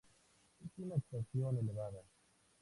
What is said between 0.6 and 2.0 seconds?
Es una estación elevada.